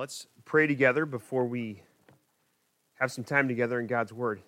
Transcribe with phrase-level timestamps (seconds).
[0.00, 1.82] let's pray together before we
[2.94, 4.40] have some time together in God's Word.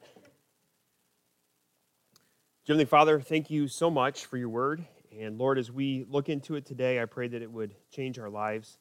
[2.66, 4.82] Heavenly Father, thank you so much for your Word.
[5.20, 8.30] And Lord, as we look into it today, I pray that it would change our
[8.30, 8.78] lives.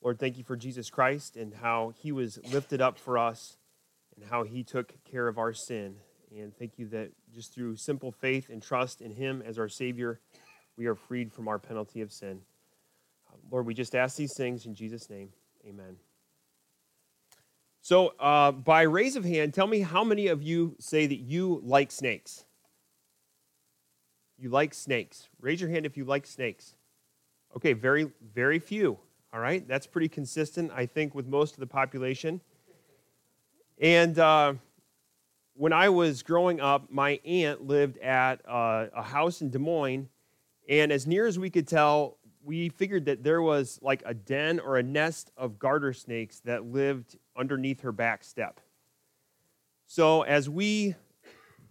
[0.00, 3.58] Lord, thank you for Jesus Christ and how he was lifted up for us
[4.16, 5.96] and how he took care of our sin.
[6.34, 10.20] And thank you that just through simple faith and trust in him as our Savior,
[10.74, 12.40] we are freed from our penalty of sin.
[13.50, 15.28] Lord, we just ask these things in Jesus' name.
[15.68, 15.96] Amen.
[17.82, 21.60] So, uh, by raise of hand, tell me how many of you say that you
[21.62, 22.44] like snakes?
[24.38, 25.28] You like snakes.
[25.40, 26.74] Raise your hand if you like snakes.
[27.56, 28.98] Okay, very, very few.
[29.32, 32.40] All right, that's pretty consistent, I think, with most of the population.
[33.78, 34.54] And uh,
[35.54, 40.08] when I was growing up, my aunt lived at uh, a house in Des Moines,
[40.68, 44.60] and as near as we could tell, we figured that there was like a den
[44.60, 48.60] or a nest of garter snakes that lived underneath her back step.
[49.86, 50.94] So as we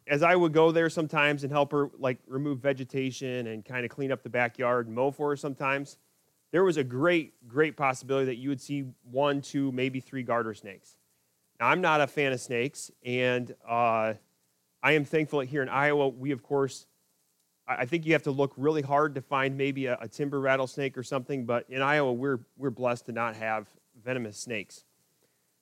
[0.08, 3.92] as I would go there sometimes and help her like remove vegetation and kind of
[3.92, 5.98] clean up the backyard and mow for her sometimes,
[6.52, 10.54] there was a great, great possibility that you would see one, two, maybe three garter
[10.54, 10.96] snakes.
[11.60, 14.14] Now, I'm not a fan of snakes, and uh,
[14.82, 16.88] I am thankful that here in Iowa, we of course
[17.68, 20.98] I think you have to look really hard to find maybe a, a, timber rattlesnake
[20.98, 23.68] or something, but in Iowa, we're, we're blessed to not have
[24.02, 24.86] venomous snakes.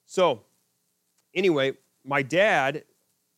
[0.05, 0.43] So,
[1.33, 2.83] anyway, my dad,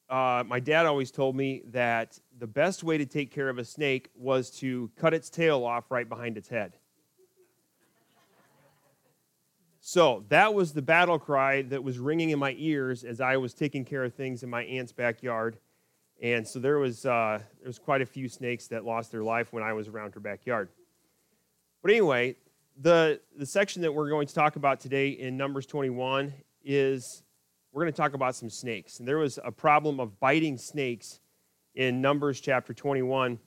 [0.10, 3.64] uh, my dad always told me that the best way to take care of a
[3.64, 6.74] snake was to cut its tail off right behind its head.
[9.80, 13.54] So that was the battle cry that was ringing in my ears as I was
[13.54, 15.58] taking care of things in my aunt's backyard
[16.22, 19.54] and so there was, uh, there was quite a few snakes that lost their life
[19.54, 20.70] when I was around her backyard.
[21.82, 22.36] But anyway,
[22.80, 27.24] the, the section that we're going to talk about today in Numbers 21 is
[27.72, 29.00] we're going to talk about some snakes.
[29.00, 31.20] And there was a problem of biting snakes
[31.76, 33.40] in Numbers chapter 21.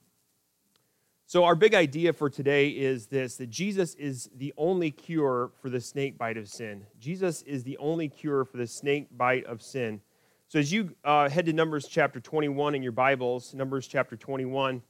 [1.25, 5.69] So, our big idea for today is this that Jesus is the only cure for
[5.69, 6.85] the snake bite of sin.
[6.99, 10.01] Jesus is the only cure for the snake bite of sin.
[10.51, 14.81] So as you uh, head to Numbers chapter 21 in your Bibles, Numbers chapter 21,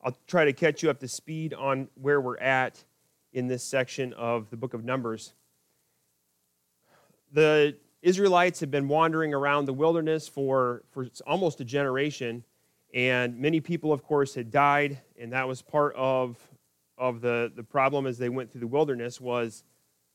[0.00, 2.84] I'll try to catch you up to speed on where we're at
[3.32, 5.34] in this section of the book of Numbers.
[7.32, 12.44] The Israelites have been wandering around the wilderness for, for almost a generation,
[12.94, 16.38] and many people, of course, had died, and that was part of,
[16.96, 19.64] of the, the problem as they went through the wilderness was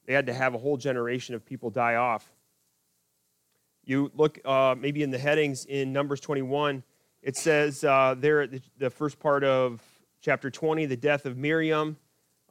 [0.06, 2.37] they had to have a whole generation of people die off.
[3.88, 6.84] You look uh, maybe in the headings in Numbers 21,
[7.22, 9.82] it says uh, there the, the, first part of
[10.20, 11.96] chapter 20, the death of Miriam.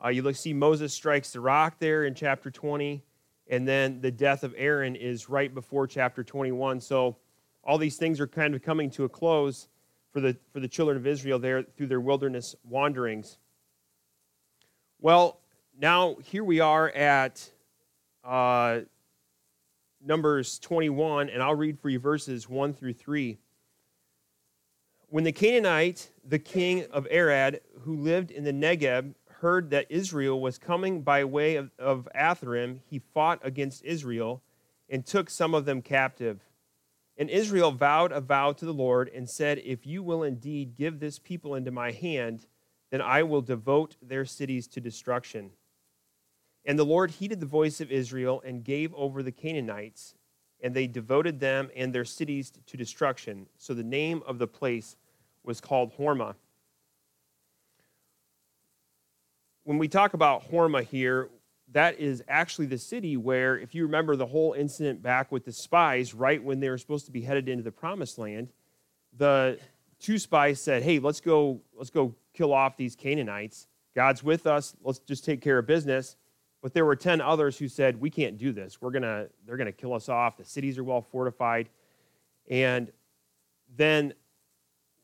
[0.02, 3.04] Uh, you look, see Moses strikes the rock there in chapter 20,
[3.48, 6.80] and then the death of Aaron is right before chapter 21.
[6.80, 7.18] So
[7.62, 9.68] all these things are kind of coming to a close
[10.14, 13.36] for the, for the children of Israel there through their wilderness wanderings.
[15.02, 15.40] Well,
[15.78, 17.50] now here we are at
[18.24, 18.80] uh,
[20.04, 23.38] Numbers 21, and I'll read for you verses 1 through 3.
[25.08, 30.40] When the Canaanite, the king of Arad, who lived in the Negeb, heard that Israel
[30.40, 34.42] was coming by way of, of Atharim, he fought against Israel
[34.88, 36.40] and took some of them captive.
[37.16, 41.00] And Israel vowed a vow to the Lord and said, If you will indeed give
[41.00, 42.46] this people into my hand,
[42.90, 45.50] then I will devote their cities to destruction.
[46.66, 50.16] And the Lord heeded the voice of Israel and gave over the Canaanites,
[50.60, 53.46] and they devoted them and their cities to destruction.
[53.56, 54.96] So the name of the place
[55.44, 56.34] was called Hormah.
[59.62, 61.28] When we talk about Hormah here,
[61.72, 65.52] that is actually the city where, if you remember the whole incident back with the
[65.52, 68.48] spies, right when they were supposed to be headed into the promised land,
[69.16, 69.58] the
[70.00, 73.66] two spies said, Hey, let's go, let's go kill off these Canaanites.
[73.94, 74.76] God's with us.
[74.82, 76.16] Let's just take care of business.
[76.66, 78.82] But there were 10 others who said, We can't do this.
[78.82, 80.36] We're gonna, they're going to kill us off.
[80.36, 81.68] The cities are well fortified.
[82.50, 82.90] And
[83.76, 84.14] then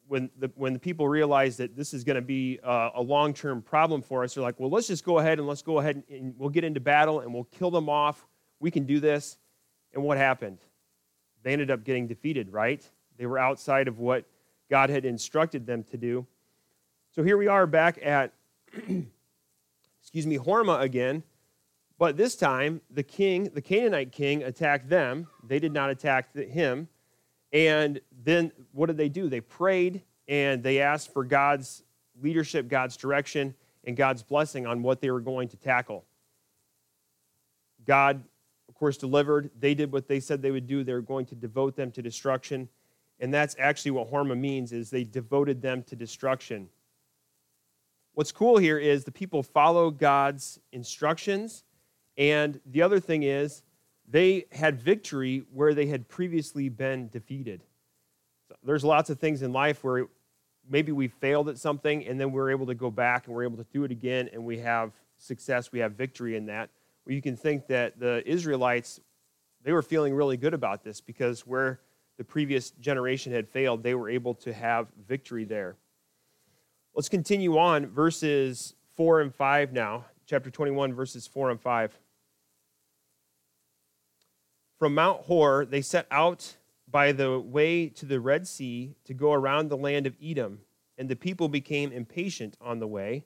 [0.09, 3.00] when the, when the people realized that this is going to be uh, a, a
[3.00, 5.79] long term problem for us, they're like, Well, let's just go ahead and let's go
[5.79, 8.26] ahead and, and we'll get into battle and we'll kill them off.
[8.59, 9.38] We can do this.
[9.94, 10.59] And what happened?
[11.44, 12.85] They ended up getting defeated, right?
[13.19, 14.25] They were outside of what
[14.69, 16.26] God had instructed them to do.
[17.14, 18.32] So here we are back at,
[20.03, 21.23] excuse me, Hormah again.
[22.02, 25.28] But this time, the king, the Canaanite king, attacked them.
[25.46, 26.88] They did not attack him.
[27.52, 29.28] And then what did they do?
[29.28, 31.84] They prayed and they asked for God's
[32.20, 33.54] leadership, God's direction,
[33.84, 36.04] and God's blessing on what they were going to tackle.
[37.87, 38.25] God,
[38.69, 39.52] of course, delivered.
[39.60, 40.82] They did what they said they would do.
[40.82, 42.69] They were going to devote them to destruction.
[43.20, 46.69] And that's actually what Hormah means is they devoted them to destruction.
[48.14, 51.62] What's cool here is the people follow God's instructions.
[52.17, 53.62] And the other thing is
[54.09, 57.62] they had victory where they had previously been defeated.
[58.49, 60.06] So there's lots of things in life where
[60.69, 63.56] maybe we failed at something and then we're able to go back and we're able
[63.56, 66.70] to do it again and we have success, we have victory in that.
[67.05, 69.00] Well, you can think that the Israelites,
[69.62, 71.81] they were feeling really good about this because where
[72.19, 75.76] the previous generation had failed, they were able to have victory there.
[76.94, 81.99] Let's continue on, verses 4 and 5 now, chapter 21, verses 4 and 5.
[84.82, 86.56] From Mount Hor, they set out
[86.90, 90.62] by the way to the Red Sea to go around the land of Edom,
[90.99, 93.25] and the people became impatient on the way.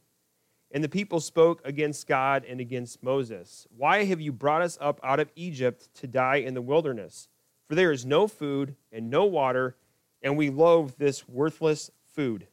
[0.71, 3.67] And the people spoke against God and against Moses.
[3.75, 7.27] Why have you brought us up out of Egypt to die in the wilderness?
[7.67, 9.77] For there is no food and no water,
[10.21, 12.49] and we loathe this worthless food.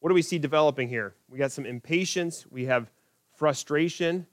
[0.00, 1.12] What do we see developing here?
[1.28, 2.90] We got some impatience, we have
[3.34, 4.26] frustration.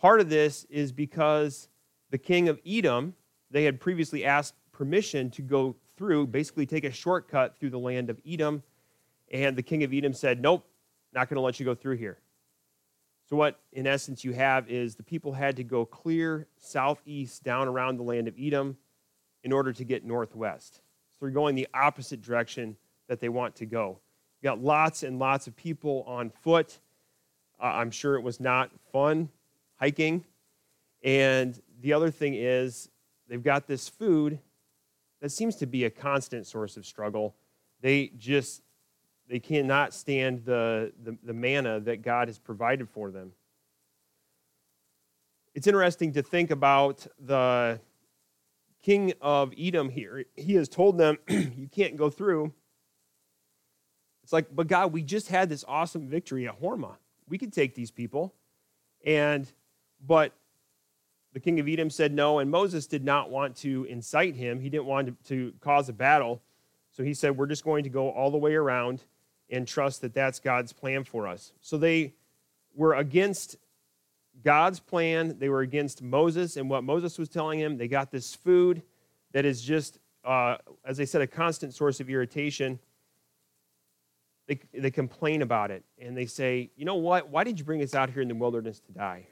[0.00, 1.68] Part of this is because
[2.10, 3.14] the king of Edom
[3.50, 8.10] they had previously asked permission to go through, basically take a shortcut through the land
[8.10, 8.62] of Edom.
[9.32, 10.66] And the king of Edom said, Nope,
[11.12, 12.18] not going to let you go through here.
[13.28, 17.68] So, what in essence you have is the people had to go clear southeast down
[17.68, 18.76] around the land of Edom
[19.44, 20.76] in order to get northwest.
[20.76, 22.76] So, they're going the opposite direction
[23.08, 23.98] that they want to go.
[24.40, 26.78] You got lots and lots of people on foot.
[27.60, 29.28] Uh, I'm sure it was not fun
[29.76, 30.24] hiking.
[31.02, 32.88] And the other thing is,
[33.28, 34.38] they've got this food
[35.20, 37.34] that seems to be a constant source of struggle.
[37.80, 38.62] They just
[39.28, 43.32] they cannot stand the, the, the manna that God has provided for them.
[45.54, 47.78] It's interesting to think about the
[48.82, 50.24] king of Edom here.
[50.34, 52.54] He has told them, You can't go through.
[54.22, 56.96] It's like, but God, we just had this awesome victory at Hormah.
[57.28, 58.34] We could take these people.
[59.04, 59.50] And,
[60.06, 60.32] but
[61.38, 64.58] the king of Edom said no, and Moses did not want to incite him.
[64.58, 66.42] He didn't want to, cause a battle.
[66.90, 69.04] So he said, We're just going to go all the way around
[69.48, 71.52] and trust that that's God's plan for us.
[71.60, 72.14] So they
[72.74, 73.54] were against
[74.42, 75.38] God's plan.
[75.38, 77.78] They were against Moses and what Moses was telling him.
[77.78, 78.82] They got this food
[79.30, 82.80] that is just, uh, as I said, a constant source of irritation.
[84.48, 87.28] They, they complain about it and they say, You know what?
[87.28, 89.28] Why did you bring us out here in the wilderness to die?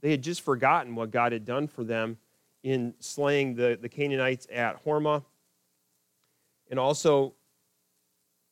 [0.00, 2.18] They had just forgotten what God had done for them
[2.62, 5.24] in slaying the, the Canaanites at Hormah.
[6.70, 7.34] And also,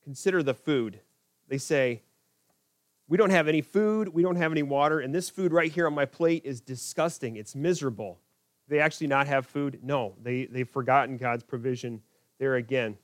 [0.02, 1.00] consider the food.
[1.48, 2.02] They say,
[3.08, 5.86] We don't have any food, we don't have any water, and this food right here
[5.86, 7.36] on my plate is disgusting.
[7.36, 8.18] It's miserable.
[8.68, 9.80] They actually not have food?
[9.82, 12.02] No, they, they've forgotten God's provision
[12.38, 12.96] there again.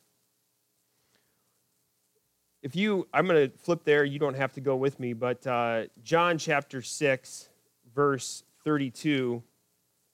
[2.63, 5.45] If you, I'm going to flip there, you don't have to go with me, but
[5.47, 7.49] uh, John chapter 6
[7.95, 9.43] verse 32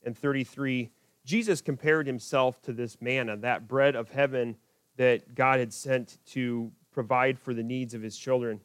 [0.05, 0.91] and 33,
[1.25, 4.57] Jesus compared himself to this manna, that bread of heaven
[4.97, 8.61] that God had sent to provide for the needs of his children.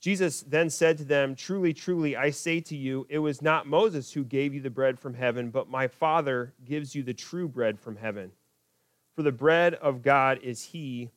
[0.00, 4.12] Jesus then said to them, Truly, truly, I say to you, it was not Moses
[4.12, 7.78] who gave you the bread from heaven, but my Father gives you the true bread
[7.78, 8.32] from heaven.
[9.14, 11.10] For the bread of God is he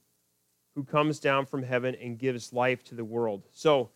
[0.76, 3.44] who comes down from heaven and gives life to the world.
[3.52, 3.90] So,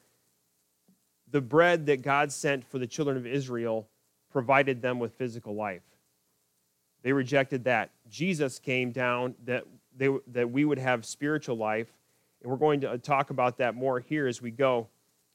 [1.32, 3.88] the bread that God sent for the children of Israel
[4.32, 5.84] provided them with physical life.
[7.04, 7.92] They rejected that.
[8.10, 9.66] Jesus came down that,
[9.96, 11.88] they, that we would have spiritual life,
[12.42, 14.88] and we're going to talk about that more here as we go.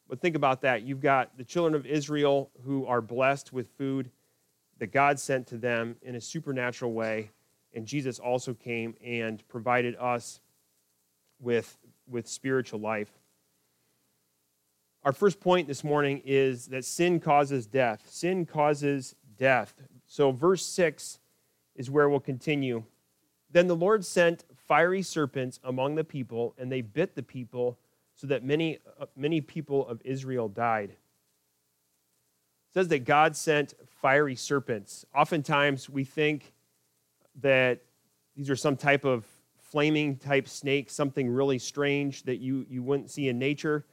[0.08, 0.82] But think about that.
[0.82, 4.10] You've got the children of Israel who are blessed with food
[4.78, 7.30] that God sent to them in a supernatural way,
[7.72, 10.40] and Jesus also came and provided us
[11.40, 13.10] with, with spiritual life.
[15.04, 18.06] Our first point this morning is that sin causes death.
[18.08, 19.74] Sin causes death.
[20.06, 21.18] So, verse 6
[21.74, 22.84] is where we'll continue.
[23.50, 27.78] Then the Lord sent fiery serpents among the people, and they bit the people,
[28.14, 30.90] so that many, uh, many people of Israel died.
[30.90, 30.98] It
[32.74, 35.04] says that God sent fiery serpents.
[35.12, 36.52] Oftentimes we think
[37.40, 37.80] that
[38.36, 39.26] these are some type of
[39.58, 43.84] flaming type snake, something really strange that you, you wouldn't see in nature.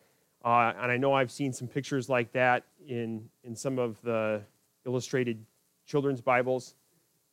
[0.44, 4.42] Uh, and I know I've seen some pictures like that in, in some of the
[4.86, 5.44] illustrated
[5.86, 6.76] children's Bibles.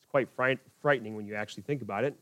[0.00, 2.16] It's quite fright, frightening when you actually think about it.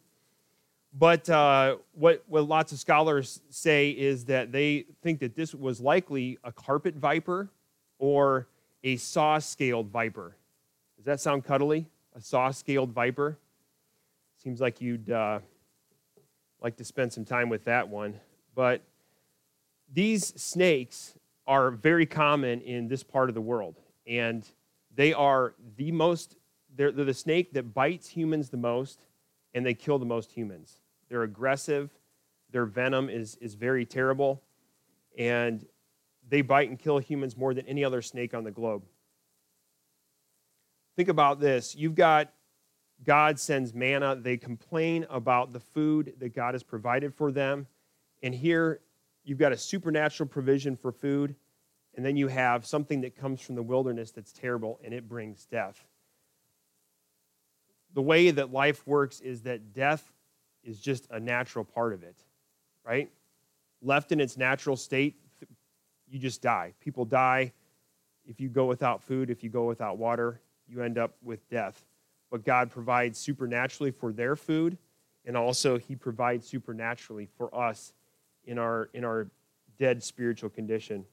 [0.97, 5.81] But uh, what, what lots of scholars say is that they think that this was
[5.81, 7.49] likely a carpet viper
[7.99, 8.47] or
[8.85, 10.37] a saw scaled viper.
[10.97, 11.87] Does that sound cuddly?
[12.14, 13.38] A saw scaled viper?
[14.43, 15.41] Seems like you'd uh,
[16.61, 18.21] like to spend some time with that one.
[18.55, 18.83] But
[19.93, 23.76] these snakes are very common in this part of the world.
[24.07, 24.47] And
[24.95, 26.37] they are the most,
[26.75, 29.07] they're, they're the snake that bites humans the most,
[29.55, 30.81] and they kill the most humans.
[31.09, 31.91] They're aggressive,
[32.50, 34.43] their venom is, is very terrible,
[35.19, 35.64] and
[36.29, 38.85] they bite and kill humans more than any other snake on the globe.
[40.97, 41.75] Think about this.
[41.75, 42.33] You've got
[43.03, 44.17] God sends manna.
[44.17, 47.67] They complain about the food that God has provided for them.
[48.23, 48.81] And here
[49.25, 51.35] you've got a supernatural provision for food,
[51.97, 55.47] and then you have something that comes from the wilderness that's terrible and it brings
[55.47, 55.85] death.
[57.95, 60.12] The way that life works is that death
[60.64, 62.16] is just a natural part of it,
[62.85, 63.11] right?
[63.81, 65.16] Left in its natural state,
[66.09, 66.75] you just die.
[66.81, 67.52] People die
[68.26, 71.85] if you go without food, if you go without water, you end up with death.
[72.31, 74.78] But God provides supernaturally for their food,
[75.25, 77.93] and also He provides supernaturally for us
[78.47, 79.29] in our, in our
[79.79, 81.05] dead spiritual condition.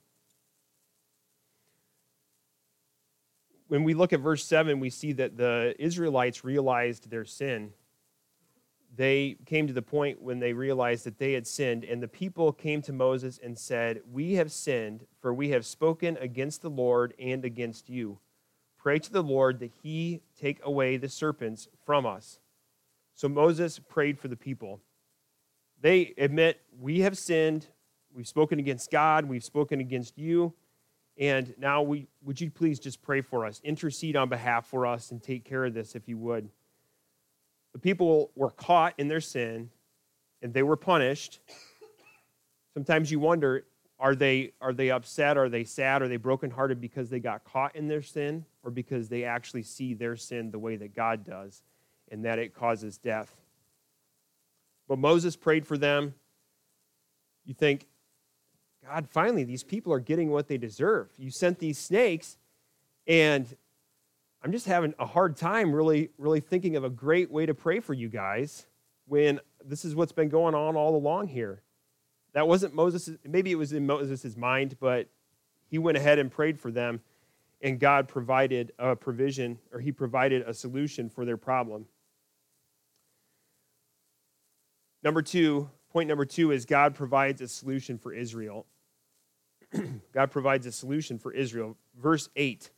[3.67, 7.71] When we look at verse 7, we see that the Israelites realized their sin.
[8.93, 12.51] They came to the point when they realized that they had sinned, and the people
[12.51, 17.13] came to Moses and said, We have sinned, for we have spoken against the Lord
[17.17, 18.19] and against you.
[18.77, 22.39] Pray to the Lord that he take away the serpents from us.
[23.15, 24.81] So Moses prayed for the people
[25.81, 27.67] they admit, We have sinned.
[28.13, 29.25] We've spoken against God.
[29.25, 30.53] We've spoken against you.
[31.17, 33.61] And now, we, would you please just pray for us?
[33.63, 36.49] Intercede on behalf for us and take care of this if you would.
[37.73, 39.69] The people were caught in their sin
[40.41, 41.39] and they were punished.
[42.73, 43.65] Sometimes you wonder
[43.99, 45.37] are they, are they upset?
[45.37, 46.01] Are they sad?
[46.01, 49.93] Are they brokenhearted because they got caught in their sin or because they actually see
[49.93, 51.61] their sin the way that God does
[52.09, 53.35] and that it causes death?
[54.91, 56.15] But Moses prayed for them.
[57.45, 57.87] You think,
[58.85, 61.07] God, finally, these people are getting what they deserve.
[61.17, 62.37] You sent these snakes,
[63.07, 63.47] and
[64.43, 67.79] I'm just having a hard time really, really thinking of a great way to pray
[67.79, 68.65] for you guys
[69.05, 71.61] when this is what's been going on all along here.
[72.33, 75.07] That wasn't Moses, maybe it was in Moses' mind, but
[75.69, 76.99] he went ahead and prayed for them,
[77.61, 81.85] and God provided a provision, or he provided a solution for their problem.
[85.03, 88.65] Number two, point number two is God provides a solution for Israel.
[90.13, 91.77] God provides a solution for Israel.
[91.99, 92.69] Verse 8.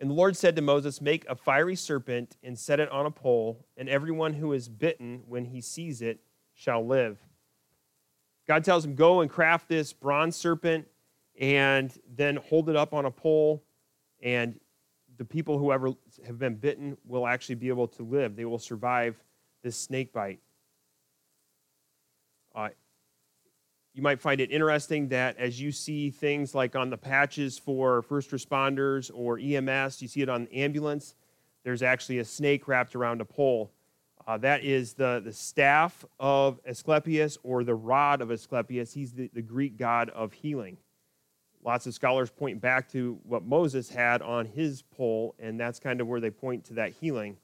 [0.00, 3.10] And the Lord said to Moses, Make a fiery serpent and set it on a
[3.10, 6.20] pole, and everyone who is bitten when he sees it
[6.54, 7.18] shall live.
[8.46, 10.86] God tells him, Go and craft this bronze serpent
[11.40, 13.64] and then hold it up on a pole,
[14.22, 14.58] and
[15.18, 15.90] the people who ever
[16.26, 18.36] have been bitten will actually be able to live.
[18.36, 19.20] They will survive
[19.62, 20.40] this snake bite.
[22.54, 22.68] Uh,
[23.94, 28.02] you might find it interesting that as you see things like on the patches for
[28.02, 31.14] first responders or EMS, you see it on the ambulance,
[31.64, 33.72] there's actually a snake wrapped around a pole.
[34.26, 38.92] Uh, that is the, the staff of Asclepius or the rod of Asclepius.
[38.92, 40.76] He's the, the Greek god of healing.
[41.64, 46.00] Lots of scholars point back to what Moses had on his pole, and that's kind
[46.00, 47.36] of where they point to that healing.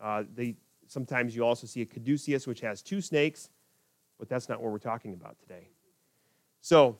[0.00, 0.54] Uh, they
[0.88, 3.50] Sometimes you also see a caduceus, which has two snakes,
[4.18, 5.68] but that's not what we're talking about today.
[6.62, 6.98] So,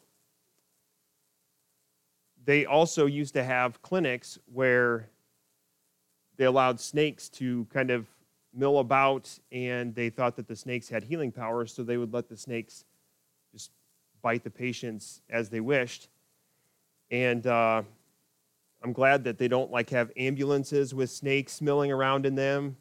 [2.44, 5.08] they also used to have clinics where
[6.36, 8.06] they allowed snakes to kind of
[8.54, 12.28] mill about, and they thought that the snakes had healing powers, so they would let
[12.28, 12.84] the snakes
[13.52, 13.70] just
[14.22, 16.08] bite the patients as they wished.
[17.10, 17.82] And uh,
[18.82, 22.76] I'm glad that they don't like have ambulances with snakes milling around in them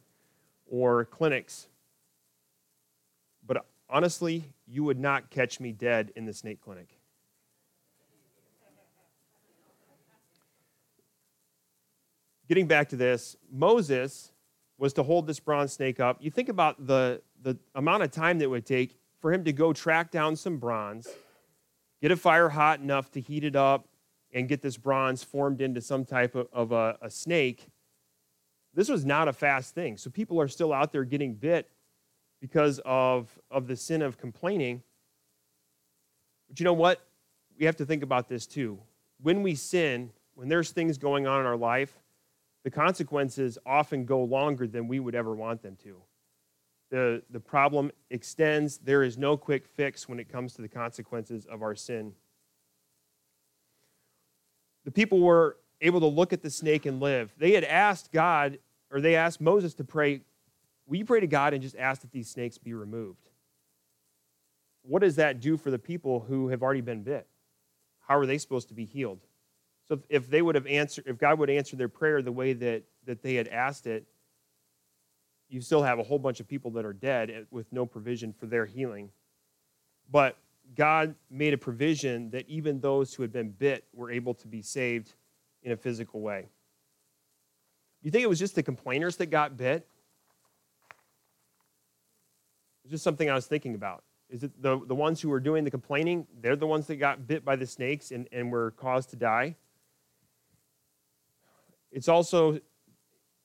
[0.69, 1.67] or clinics.
[3.45, 6.89] But honestly, you would not catch me dead in the snake clinic.
[12.47, 14.31] Getting back to this, Moses
[14.77, 16.17] was to hold this bronze snake up.
[16.21, 19.51] You think about the, the amount of time that it would take for him to
[19.51, 21.09] go track down some bronze,
[22.01, 23.87] get a fire hot enough to heat it up,
[24.33, 27.67] and get this bronze formed into some type of, of a, a snake
[28.77, 29.97] this was not a fast thing.
[29.97, 31.67] So people are still out there getting bit
[32.39, 34.83] because of, of the sin of complaining.
[36.47, 37.01] But you know what?
[37.57, 38.77] We have to think about this too.
[39.19, 41.91] When we sin, when there's things going on in our life,
[42.63, 45.95] the consequences often go longer than we would ever want them to.
[46.91, 48.77] The, the problem extends.
[48.77, 52.13] There is no quick fix when it comes to the consequences of our sin.
[54.85, 57.33] The people were able to look at the snake and live.
[57.37, 58.59] They had asked God,
[58.91, 60.21] or they asked Moses to pray,
[60.87, 63.29] Will you pray to God and just ask that these snakes be removed?
[64.83, 67.27] What does that do for the people who have already been bit?
[68.07, 69.19] How are they supposed to be healed?
[69.87, 72.53] So if, if they would have answered, if God would answer their prayer the way
[72.53, 74.05] that, that they had asked it,
[75.49, 78.45] you still have a whole bunch of people that are dead with no provision for
[78.45, 79.09] their healing.
[80.09, 80.37] But
[80.75, 84.61] God made a provision that even those who had been bit were able to be
[84.61, 85.13] saved
[85.63, 86.47] in a physical way.
[88.07, 89.85] You think it was just the complainers that got bit?
[92.85, 94.01] It's just something I was thinking about.
[94.29, 96.25] Is it the, the ones who were doing the complaining?
[96.39, 99.57] They're the ones that got bit by the snakes and, and were caused to die?
[101.91, 102.61] It's also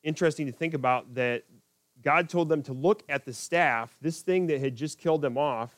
[0.05, 1.43] interesting to think about that
[2.01, 5.37] God told them to look at the staff, this thing that had just killed them
[5.37, 5.75] off.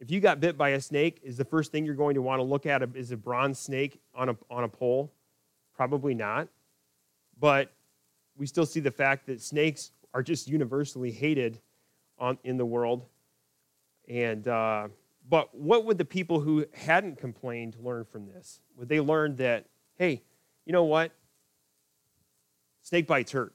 [0.00, 2.40] If you got bit by a snake, is the first thing you're going to want
[2.40, 5.14] to look at is a bronze snake on a, on a pole?
[5.74, 6.48] Probably not.
[7.40, 7.72] But
[8.36, 11.60] we still see the fact that snakes are just universally hated
[12.18, 13.04] on, in the world.
[14.08, 14.88] And uh,
[15.28, 18.60] but what would the people who hadn't complained learn from this?
[18.76, 19.66] Would they learn that,
[19.96, 20.22] hey,
[20.64, 21.12] you know what?
[22.82, 23.52] Snake bites hurt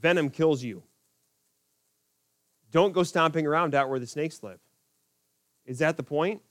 [0.00, 0.82] venom kills you.
[2.70, 4.60] Don't go stomping around out where the snakes live.
[5.66, 6.42] Is that the point?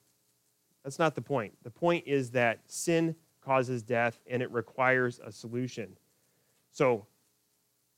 [0.83, 1.53] That's not the point.
[1.63, 3.15] The point is that sin
[3.50, 5.98] causes death and it requires a solution.
[6.72, 7.08] So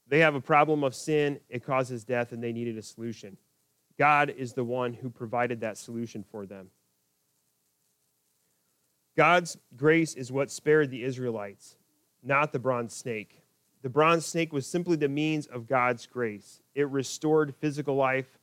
[0.07, 3.35] they have a problem of sin, it causes death, and they needed a solution.
[3.99, 6.69] God is the one who provided that solution for them.
[9.17, 11.75] God's grace is what spared the Israelites,
[12.23, 13.41] not the bronze snake.
[13.81, 16.61] The bronze snake was simply the means of God's grace.
[16.75, 18.39] It restored physical life.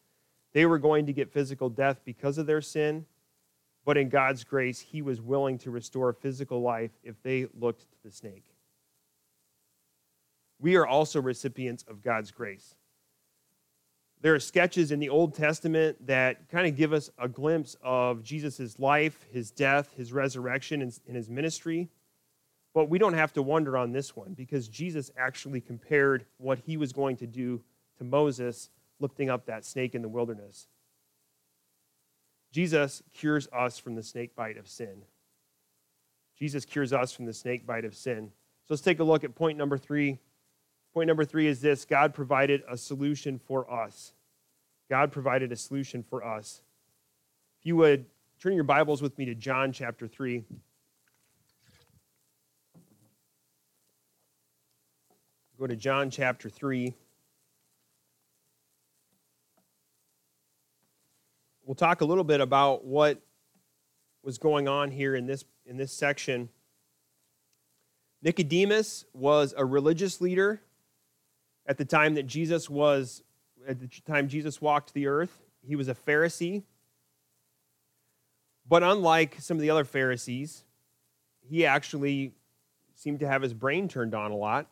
[0.52, 3.06] They were going to get physical death because of their sin,
[3.88, 8.02] but in God's grace, He was willing to restore physical life if they looked to
[8.04, 8.44] the snake.
[10.60, 12.74] We are also recipients of God's grace.
[14.20, 18.22] There are sketches in the Old Testament that kind of give us a glimpse of
[18.22, 21.88] Jesus' life, his death, his resurrection, and his ministry.
[22.74, 26.76] But we don't have to wonder on this one because Jesus actually compared what he
[26.76, 27.62] was going to do
[27.96, 28.68] to Moses
[29.00, 30.68] lifting up that snake in the wilderness.
[32.50, 35.02] Jesus cures us from the snake bite of sin.
[36.38, 38.30] Jesus cures us from the snake bite of sin.
[38.66, 40.18] So let's take a look at point number three.
[40.94, 44.12] Point number three is this God provided a solution for us.
[44.88, 46.62] God provided a solution for us.
[47.60, 48.06] If you would
[48.40, 50.44] turn your Bibles with me to John chapter 3.
[55.58, 56.94] Go to John chapter 3.
[61.68, 63.20] We'll talk a little bit about what
[64.22, 66.48] was going on here in this, in this section.
[68.22, 70.62] Nicodemus was a religious leader
[71.66, 73.22] at the time that Jesus was,
[73.66, 75.42] at the time Jesus walked the earth.
[75.60, 76.62] He was a Pharisee.
[78.66, 80.64] But unlike some of the other Pharisees,
[81.42, 82.32] he actually
[82.94, 84.68] seemed to have his brain turned on a lot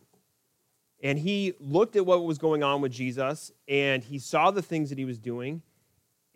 [1.02, 4.88] and he looked at what was going on with Jesus and he saw the things
[4.88, 5.61] that he was doing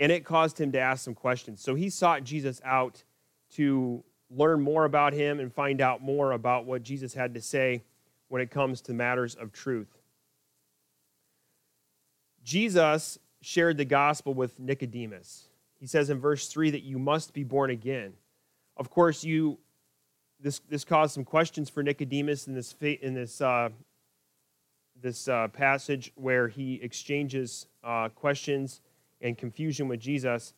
[0.00, 1.60] and it caused him to ask some questions.
[1.60, 3.04] So he sought Jesus out
[3.52, 7.82] to learn more about him and find out more about what Jesus had to say
[8.28, 9.98] when it comes to matters of truth.
[12.42, 15.48] Jesus shared the gospel with Nicodemus.
[15.78, 18.14] He says in verse 3 that you must be born again.
[18.76, 19.58] Of course, you
[20.42, 23.68] this this caused some questions for Nicodemus in this in this uh,
[25.02, 28.80] this uh, passage where he exchanges uh, questions
[29.20, 30.54] and confusion with Jesus.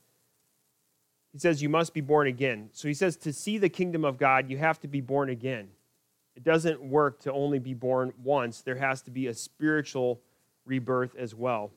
[1.33, 2.70] He says, You must be born again.
[2.72, 5.68] So he says, To see the kingdom of God, you have to be born again.
[6.35, 10.20] It doesn't work to only be born once, there has to be a spiritual
[10.64, 11.72] rebirth as well.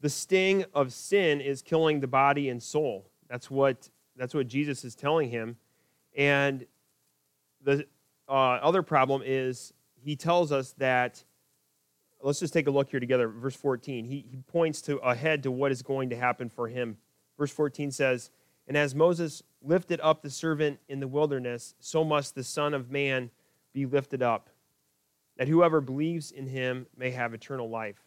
[0.00, 3.10] The sting of sin is killing the body and soul.
[3.28, 5.56] That's what, that's what Jesus is telling him.
[6.16, 6.66] And
[7.62, 7.86] the
[8.28, 11.24] uh, other problem is he tells us that,
[12.22, 14.04] let's just take a look here together, verse 14.
[14.04, 16.96] He, he points to ahead to what is going to happen for him.
[17.38, 18.30] Verse 14 says,
[18.66, 22.90] And as Moses lifted up the servant in the wilderness, so must the Son of
[22.90, 23.30] Man
[23.72, 24.48] be lifted up,
[25.36, 28.02] that whoever believes in him may have eternal life.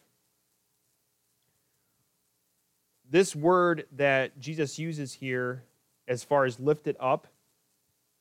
[3.08, 5.64] This word that Jesus uses here,
[6.06, 7.26] as far as lifted up,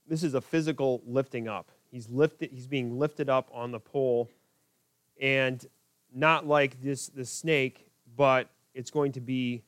[0.08, 1.72] this is a physical lifting up.
[1.92, 4.30] He's lifted, he's being lifted up on the pole,
[5.20, 5.66] and
[6.14, 9.64] not like this the snake, but it's going to be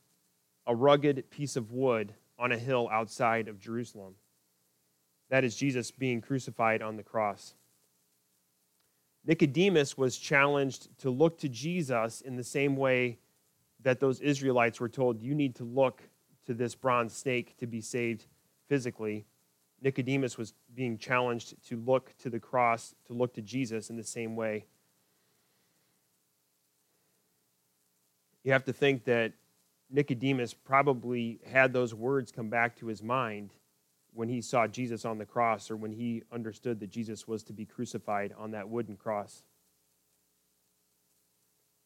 [0.67, 4.15] a rugged piece of wood on a hill outside of Jerusalem.
[5.29, 7.53] That is Jesus being crucified on the cross.
[9.25, 13.19] Nicodemus was challenged to look to Jesus in the same way
[13.83, 16.01] that those Israelites were told, you need to look
[16.45, 18.25] to this bronze snake to be saved
[18.67, 19.25] physically.
[19.81, 24.03] Nicodemus was being challenged to look to the cross, to look to Jesus in the
[24.03, 24.65] same way.
[28.43, 29.33] You have to think that
[29.89, 33.51] Nicodemus probably had those words come back to his mind
[34.13, 37.53] when he saw Jesus on the cross or when he understood that Jesus was to
[37.53, 39.43] be crucified on that wooden cross.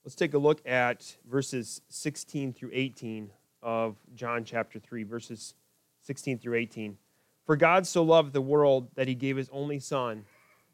[0.04, 3.32] Let's take a look at verses 16 through 18
[3.64, 5.56] of John chapter 3, verses
[6.04, 6.98] 16 through 18.
[7.46, 10.26] For God so loved the world that he gave his only Son,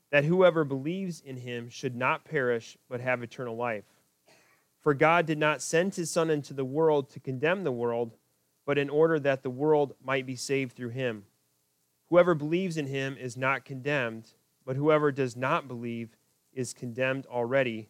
[0.10, 3.86] that whoever believes in him should not perish, but have eternal life.
[4.82, 8.18] For God did not send his Son into the world to condemn the world,
[8.66, 11.26] but in order that the world might be saved through him.
[12.10, 14.32] Whoever believes in him is not condemned,
[14.66, 16.18] but whoever does not believe
[16.52, 17.90] is condemned already,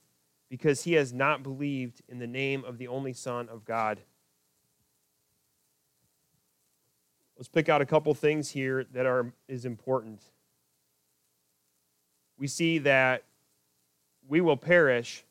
[0.49, 4.01] because he has not believed in the name of the only Son of God.
[7.37, 10.21] Let's pick out a couple things here that are is important.
[12.37, 13.23] We see that
[14.27, 15.23] we will perish,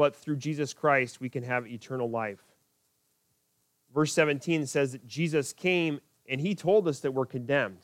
[0.00, 2.42] but through Jesus Christ we can have eternal life.
[3.92, 7.82] Verse 17 says that Jesus came and he told us that we're condemned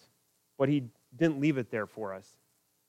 [0.56, 2.38] but he didn't leave it there for us.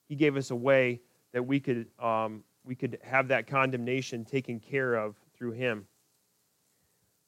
[0.08, 1.02] He gave us a way
[1.34, 5.86] that we could, um, we could have that condemnation taken care of through him.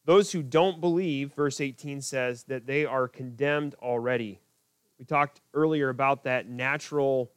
[0.06, 4.40] Those who don't believe, verse 18 says, that they are condemned already.
[4.98, 7.30] We talked earlier about that natural,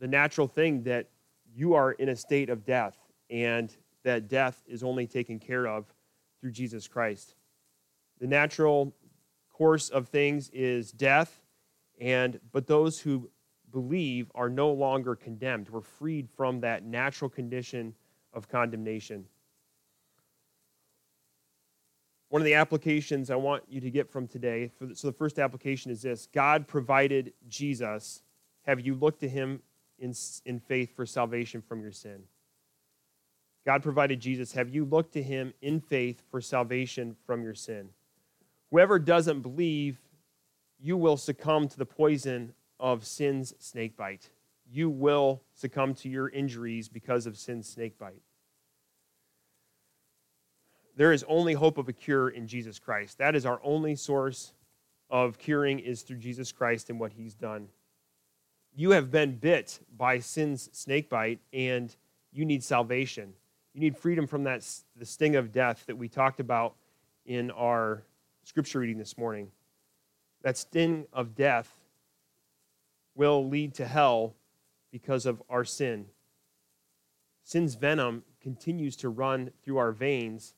[0.00, 1.10] the natural thing that
[1.54, 2.97] you are in a state of death,
[3.30, 5.86] and that death is only taken care of
[6.40, 7.34] through Jesus Christ.
[8.20, 8.94] The natural
[9.52, 11.40] course of things is death,
[12.00, 13.30] and but those who
[13.70, 15.68] believe are no longer condemned.
[15.68, 17.94] We're freed from that natural condition
[18.32, 19.26] of condemnation.
[22.30, 25.90] One of the applications I want you to get from today, so the first application
[25.90, 28.22] is this God provided Jesus.
[28.62, 29.62] Have you looked to him
[29.98, 30.14] in,
[30.44, 32.22] in faith for salvation from your sin?
[33.68, 34.52] God provided Jesus.
[34.52, 37.90] Have you looked to him in faith for salvation from your sin?
[38.70, 39.98] Whoever doesn't believe
[40.80, 44.30] you will succumb to the poison of sin's snakebite.
[44.72, 48.22] You will succumb to your injuries because of sin's snakebite.
[50.96, 53.18] There is only hope of a cure in Jesus Christ.
[53.18, 54.54] That is our only source
[55.10, 57.68] of curing is through Jesus Christ and what he's done.
[58.74, 61.94] You have been bit by sin's snakebite and
[62.32, 63.34] you need salvation.
[63.78, 66.74] You need freedom from that the sting of death that we talked about
[67.24, 68.02] in our
[68.42, 69.52] scripture reading this morning
[70.42, 71.72] that sting of death
[73.14, 74.34] will lead to hell
[74.90, 76.06] because of our sin.
[77.44, 80.54] Sin's venom continues to run through our veins,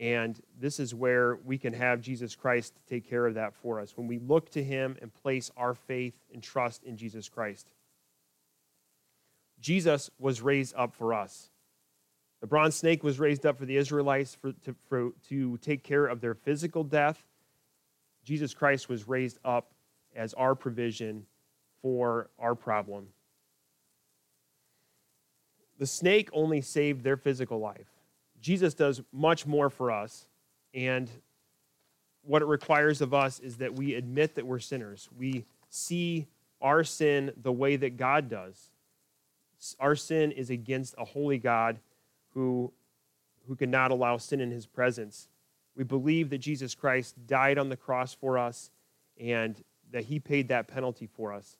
[0.00, 3.94] and this is where we can have Jesus Christ take care of that for us
[3.94, 7.68] when we look to Him and place our faith and trust in Jesus Christ.
[9.60, 11.50] Jesus was raised up for us.
[12.44, 16.04] The bronze snake was raised up for the Israelites for, to, for, to take care
[16.04, 17.24] of their physical death
[18.22, 19.70] Jesus Christ was raised up
[20.14, 21.24] as our provision
[21.80, 23.06] for our problem.
[25.78, 27.88] The snake only saved their physical life.
[28.42, 30.26] Jesus does much more for us,
[30.74, 31.10] and
[32.24, 35.08] what it requires of us is that we admit that we're sinners.
[35.18, 36.26] We see
[36.60, 38.70] our sin the way that God does.
[39.80, 41.78] Our sin is against a holy God
[42.34, 42.72] who,
[43.46, 45.28] who cannot allow sin in his presence.
[45.76, 48.70] We believe that Jesus Christ died on the cross for us
[49.18, 51.56] and that he paid that penalty for us.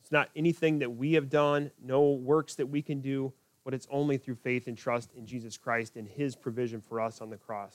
[0.00, 3.32] It's not anything that we have done, no works that we can do,
[3.64, 7.20] but it's only through faith and trust in Jesus Christ and his provision for us
[7.20, 7.74] on the cross.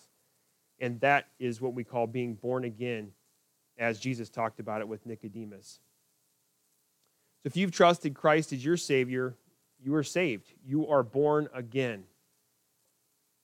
[0.80, 3.12] And that is what we call being born again,
[3.78, 5.80] as Jesus talked about it with Nicodemus.
[7.44, 9.36] So if you've trusted Christ as your Savior,
[9.84, 10.54] you are saved.
[10.66, 12.04] You are born again.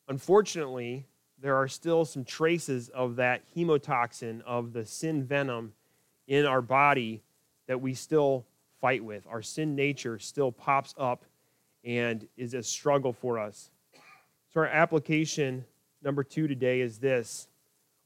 [0.08, 1.06] Unfortunately,
[1.40, 5.74] there are still some traces of that hemotoxin, of the sin venom
[6.28, 7.22] in our body
[7.68, 8.46] that we still
[8.82, 9.28] fight with.
[9.28, 11.26] Our sin nature still pops up
[11.84, 13.70] and is a struggle for us.
[14.54, 15.66] So, our application
[16.04, 17.48] number two today is this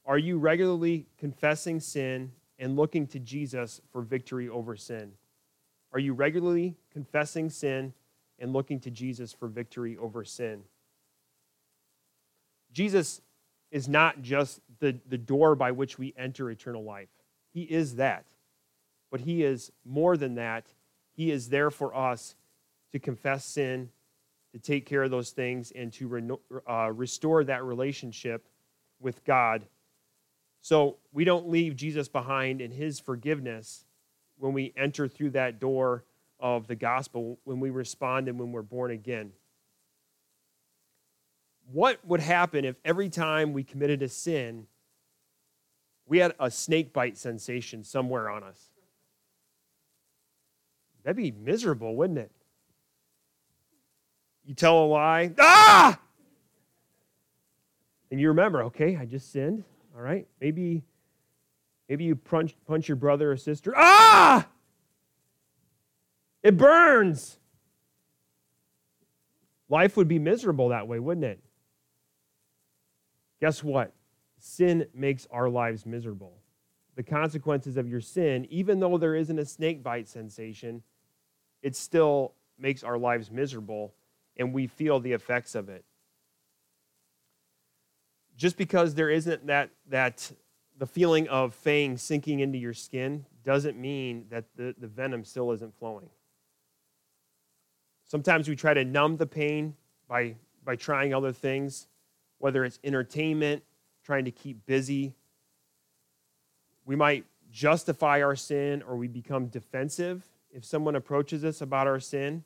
[0.04, 5.12] Are you regularly confessing sin and looking to Jesus for victory over sin?
[5.92, 7.92] Are you regularly confessing sin
[8.38, 10.62] and looking to Jesus for victory over sin?
[12.72, 13.20] Jesus
[13.70, 17.08] is not just the, the door by which we enter eternal life,
[17.52, 18.26] He is that.
[19.10, 20.66] but He is more than that.
[21.14, 22.34] He is there for us
[22.92, 23.90] to confess sin,
[24.52, 28.46] to take care of those things, and to uh, restore that relationship
[29.00, 29.64] with God.
[30.60, 33.84] So we don't leave Jesus behind in His forgiveness
[34.38, 36.04] when we enter through that door
[36.40, 39.32] of the gospel, when we respond and when we're born again.
[41.72, 44.66] What would happen if every time we committed a sin,
[46.06, 48.70] we had a snake bite sensation somewhere on us?
[51.02, 52.30] That'd be miserable, wouldn't it?
[54.44, 55.98] You tell a lie, ah!
[58.10, 59.64] And you remember, okay, I just sinned.
[59.96, 60.82] All right, maybe,
[61.88, 63.72] maybe you punch, punch your brother or sister.
[63.74, 64.46] Ah!
[66.42, 67.38] It burns.
[69.70, 71.40] Life would be miserable that way, wouldn't it?
[73.42, 73.92] Guess what?
[74.38, 76.38] Sin makes our lives miserable.
[76.94, 80.84] The consequences of your sin, even though there isn't a snake bite sensation,
[81.60, 83.94] it still makes our lives miserable
[84.36, 85.84] and we feel the effects of it.
[88.36, 90.30] Just because there isn't that, that
[90.78, 95.50] the feeling of fang sinking into your skin doesn't mean that the, the venom still
[95.50, 96.10] isn't flowing.
[98.04, 99.74] Sometimes we try to numb the pain
[100.06, 101.88] by, by trying other things,
[102.42, 103.62] whether it's entertainment,
[104.02, 105.14] trying to keep busy.
[106.84, 112.00] We might justify our sin or we become defensive if someone approaches us about our
[112.00, 112.42] sin.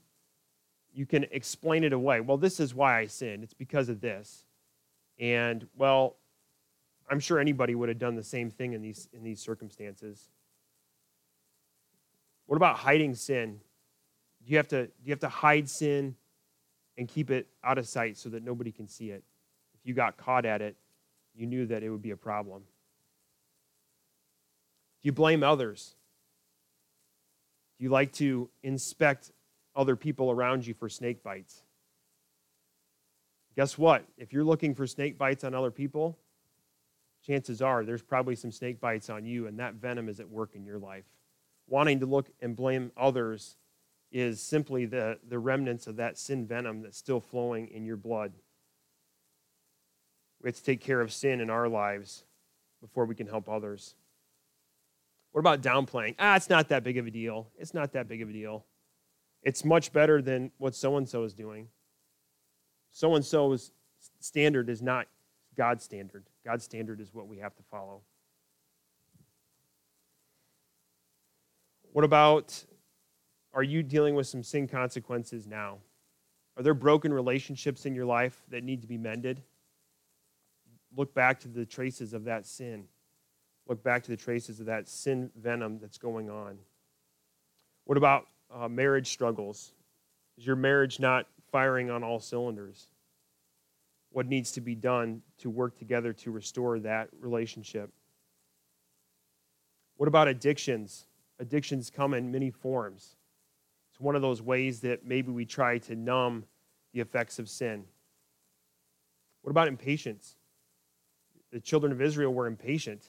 [0.93, 2.21] You can explain it away.
[2.21, 3.43] Well, this is why I sinned.
[3.43, 4.45] It's because of this.
[5.19, 6.17] And, well,
[7.11, 10.29] I'm sure anybody would have done the same thing in these, in these circumstances.
[12.45, 13.61] What about hiding sin?
[14.45, 16.17] Do you have to, do you have to hide sin
[16.99, 19.25] and keep it out of sight so that nobody can see it?
[19.87, 20.75] You got caught at it,
[21.33, 22.63] you knew that it would be a problem.
[25.01, 25.95] Do you blame others?
[27.79, 29.31] Do you like to inspect
[29.77, 31.63] other people around you for snake bites?
[33.55, 34.05] Guess what?
[34.19, 36.19] If you're looking for snake bites on other people,
[37.25, 40.57] chances are there's probably some snake bites on you, and that venom is at work
[40.57, 41.05] in your life.
[41.69, 43.57] Wanting to look and blame others
[44.11, 48.33] is simply the, the remnants of that sin venom that's still flowing in your blood.
[50.47, 52.23] We have to take care of sin in our lives
[52.81, 53.97] before we can help others.
[55.33, 56.15] What about downplaying?
[56.21, 57.49] Ah, it's not that big of a deal.
[57.59, 58.65] It's not that big of a deal.
[59.43, 61.67] It's much better than what so and so is doing.
[62.93, 63.73] So and so's
[64.21, 65.09] standard is not
[65.57, 66.23] God's standard.
[66.45, 68.03] God's standard is what we have to follow.
[71.91, 72.65] What about
[73.53, 75.79] are you dealing with some sin consequences now?
[76.57, 79.43] Are there broken relationships in your life that need to be mended?
[80.97, 82.85] Look back to the traces of that sin.
[83.69, 86.59] Look back to the traces of that sin venom that's going on.
[87.85, 89.73] What about uh, marriage struggles?
[90.39, 92.89] Is your marriage not firing on all cylinders?
[94.11, 97.91] What needs to be done to work together to restore that relationship?
[99.97, 101.07] What about addictions?
[101.39, 103.17] Addictions come in many forms.
[103.91, 106.45] It's one of those ways that maybe we try to numb
[106.93, 107.85] the effects of sin.
[109.43, 110.37] What about impatience?
[111.57, 113.09] The children of Israel were impatient,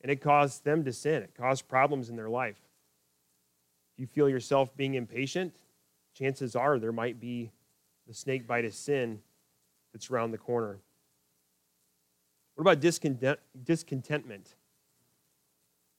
[0.00, 1.22] and it caused them to sin.
[1.22, 2.58] It caused problems in their life.
[3.94, 5.54] If you feel yourself being impatient,
[6.12, 7.52] chances are there might be
[8.08, 9.20] the snake bite of sin
[9.92, 10.80] that's around the corner.
[12.56, 14.56] What about discontent, discontentment?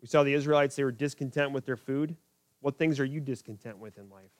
[0.01, 2.17] We saw the Israelites, they were discontent with their food.
[2.59, 4.33] What things are you discontent with in life?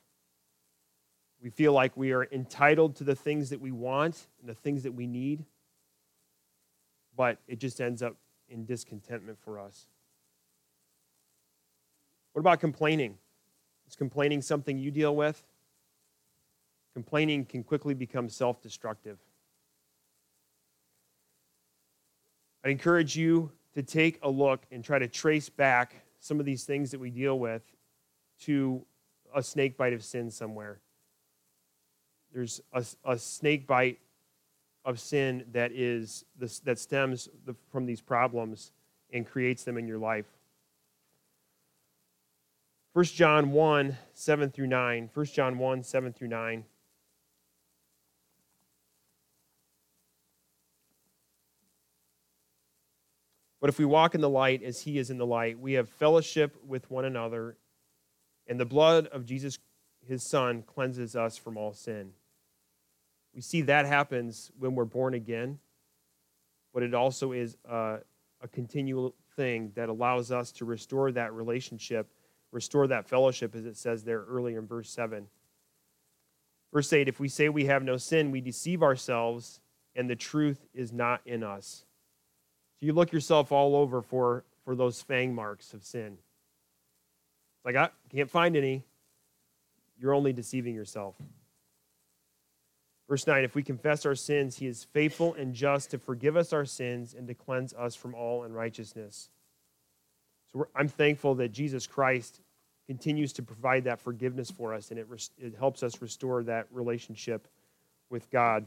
[1.41, 4.83] We feel like we are entitled to the things that we want and the things
[4.83, 5.45] that we need,
[7.15, 8.15] but it just ends up
[8.50, 9.88] in discontentment for us.
[12.34, 13.17] What about complaining?
[13.88, 15.43] Is complaining something you deal with?
[16.93, 19.17] Complaining can quickly become self destructive.
[22.63, 26.63] I encourage you to take a look and try to trace back some of these
[26.63, 27.63] things that we deal with
[28.41, 28.86] to
[29.34, 30.80] a snake bite of sin somewhere.
[32.34, 34.00] There's a, a snake bite
[34.83, 38.71] of sin that is this, that stems the, from these problems
[39.13, 40.25] and creates them in your life.
[42.93, 45.09] 1 John 1, 7 through 9.
[45.13, 46.65] 1 John 1, 7 through 9.
[53.61, 55.87] But if we walk in the light as he is in the light, we have
[55.87, 57.55] fellowship with one another,
[58.47, 59.59] and the blood of Jesus,
[60.05, 62.13] his son, cleanses us from all sin.
[63.33, 65.59] We see that happens when we're born again,
[66.73, 67.99] but it also is a,
[68.41, 72.07] a continual thing that allows us to restore that relationship
[72.51, 75.27] restore that fellowship, as it says there earlier in verse 7.
[76.73, 79.61] Verse 8 If we say we have no sin, we deceive ourselves,
[79.95, 81.85] and the truth is not in us.
[82.79, 86.17] So you look yourself all over for, for those fang marks of sin.
[87.57, 88.83] It's like, I can't find any.
[89.99, 91.15] You're only deceiving yourself.
[93.12, 96.54] Verse 9 If we confess our sins, he is faithful and just to forgive us
[96.54, 99.30] our sins and to cleanse us from all unrighteousness.
[100.54, 102.39] So I'm thankful that Jesus Christ
[102.88, 107.50] continues to provide that forgiveness for us, and it, it helps us restore that relationship
[108.10, 108.65] with God.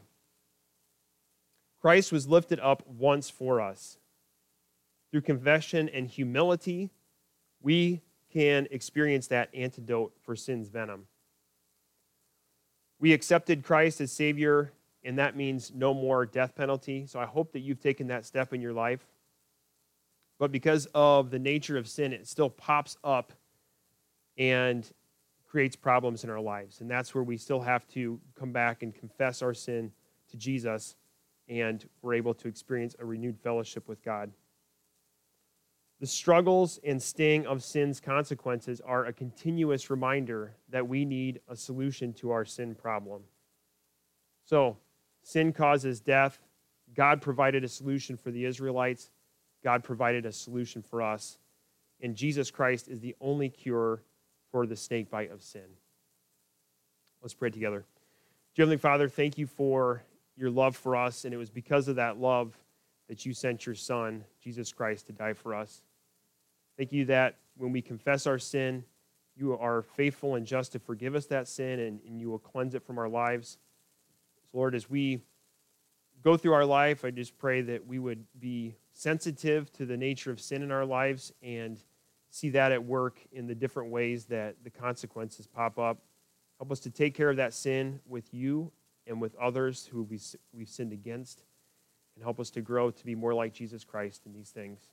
[1.80, 3.96] Christ was lifted up once for us.
[5.10, 6.90] Through confession and humility,
[7.62, 11.06] we can experience that antidote for sin's venom.
[12.98, 14.72] We accepted Christ as Savior,
[15.04, 17.06] and that means no more death penalty.
[17.06, 19.06] So I hope that you've taken that step in your life.
[20.38, 23.32] But because of the nature of sin, it still pops up
[24.36, 24.90] and
[25.46, 26.80] creates problems in our lives.
[26.80, 29.92] And that's where we still have to come back and confess our sin
[30.30, 30.96] to Jesus,
[31.48, 34.32] and we're able to experience a renewed fellowship with God.
[36.04, 41.56] The struggles and sting of sin's consequences are a continuous reminder that we need a
[41.56, 43.22] solution to our sin problem.
[44.44, 44.76] So,
[45.22, 46.38] sin causes death.
[46.94, 49.12] God provided a solution for the Israelites.
[49.62, 51.38] God provided a solution for us.
[52.02, 54.02] And Jesus Christ is the only cure
[54.50, 55.70] for the snake bite of sin.
[57.22, 57.86] Let's pray together.
[58.54, 60.02] Dear Heavenly Father, thank you for
[60.36, 61.24] your love for us.
[61.24, 62.58] And it was because of that love
[63.08, 65.80] that you sent your Son, Jesus Christ, to die for us.
[66.76, 68.84] Thank you that when we confess our sin,
[69.36, 72.74] you are faithful and just to forgive us that sin and, and you will cleanse
[72.74, 73.58] it from our lives.
[74.50, 75.20] So, Lord, as we
[76.22, 80.30] go through our life, I just pray that we would be sensitive to the nature
[80.30, 81.78] of sin in our lives and
[82.30, 85.98] see that at work in the different ways that the consequences pop up.
[86.58, 88.72] Help us to take care of that sin with you
[89.06, 91.42] and with others who we've sinned against,
[92.14, 94.88] and help us to grow to be more like Jesus Christ in these things.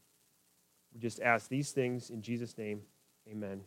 [0.94, 2.82] We just ask these things in Jesus' name.
[3.30, 3.62] Amen.